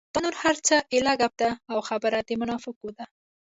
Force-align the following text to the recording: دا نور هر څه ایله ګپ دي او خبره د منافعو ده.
دا 0.13 0.19
نور 0.25 0.35
هر 0.43 0.55
څه 0.67 0.75
ایله 0.93 1.13
ګپ 1.21 1.33
دي 1.41 1.51
او 1.71 1.77
خبره 1.89 2.19
د 2.27 2.29
منافعو 2.41 2.89
ده. 2.97 3.05